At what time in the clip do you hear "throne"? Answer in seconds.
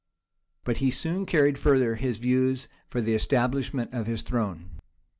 4.23-4.79